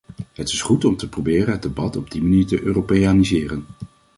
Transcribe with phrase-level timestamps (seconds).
[0.33, 3.65] Het is goed om te proberen het debat op die manier te europeaniseren.